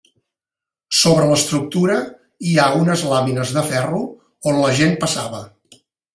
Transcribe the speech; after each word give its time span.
Sobre 0.99 1.27
l'estructura 1.31 1.97
hi 2.47 2.55
ha 2.57 2.65
unes 2.85 3.05
làmines 3.11 3.53
de 3.59 3.67
ferro, 3.69 4.01
on 4.53 4.61
la 4.65 4.75
gent 4.81 4.99
passava. 5.07 5.45